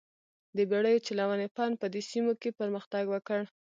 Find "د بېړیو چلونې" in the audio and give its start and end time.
0.55-1.47